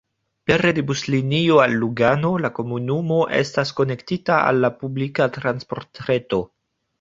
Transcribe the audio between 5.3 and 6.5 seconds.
transportreto.